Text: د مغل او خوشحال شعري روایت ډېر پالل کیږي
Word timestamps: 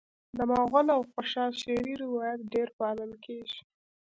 د 0.37 0.39
مغل 0.51 0.87
او 0.95 1.01
خوشحال 1.11 1.51
شعري 1.61 1.93
روایت 2.03 2.39
ډېر 2.53 2.67
پالل 2.79 3.11
کیږي 3.25 3.59